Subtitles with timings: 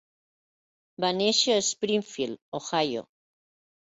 [1.03, 3.03] Va néixer a Springfield, Ohio.